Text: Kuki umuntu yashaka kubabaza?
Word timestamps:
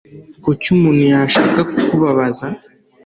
Kuki 0.43 0.65
umuntu 0.75 1.03
yashaka 1.13 1.59
kubabaza? 1.87 2.45